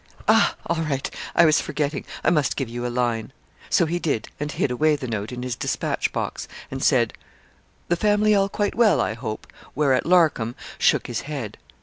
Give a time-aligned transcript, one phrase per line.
[0.27, 3.31] 'Ah all right, I was forgetting; I must give you a line.'
[3.69, 7.13] So he did, and hid away the note in his despatch box, and said
[7.87, 9.45] 'The family all quite well, I hope?'
[9.75, 11.55] whereat Larcom shook his head.